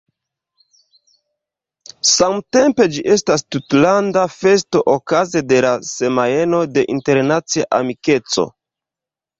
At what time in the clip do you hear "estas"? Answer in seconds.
3.17-3.45